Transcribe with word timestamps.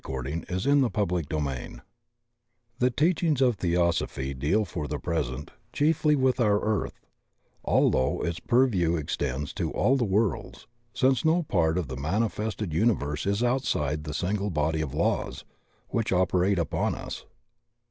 CHAPTER 0.03 0.41
II 0.49 1.79
THE 2.79 2.89
teachings 2.89 3.39
of 3.39 3.57
Theosophy 3.57 4.33
deal 4.33 4.65
for 4.65 4.87
the 4.87 4.97
present 4.97 5.51
chiefly 5.71 6.15
with 6.15 6.39
our 6.39 6.59
earth, 6.59 6.99
although 7.63 8.19
its 8.23 8.39
purview 8.39 8.97
ex 8.97 9.15
tends 9.15 9.53
to 9.53 9.69
all 9.69 9.97
the 9.97 10.03
worlds, 10.03 10.65
since 10.91 11.23
no 11.23 11.43
part 11.43 11.77
of 11.77 11.87
the 11.87 11.97
mani 11.97 12.29
fested 12.29 12.73
universe 12.73 13.27
is 13.27 13.43
outside 13.43 14.03
the 14.05 14.13
single 14.15 14.49
body 14.49 14.81
of 14.81 14.95
laws 14.95 15.45
which 15.89 16.11
operate 16.11 16.57
upon 16.57 16.95
us. 16.95 17.25